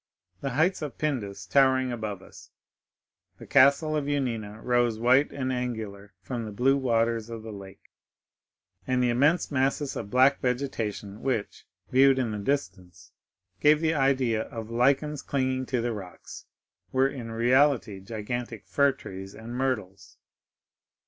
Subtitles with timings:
[0.39, 2.49] The heights of Pindus towered above us;
[3.37, 7.91] the castle of Yanina rose white and angular from the blue waters of the lake,
[8.87, 13.11] and the immense masses of black vegetation which, viewed in the distance,
[13.59, 16.47] gave the idea of lichens clinging to the rocks,
[16.91, 20.17] were in reality gigantic fir trees and myrtles.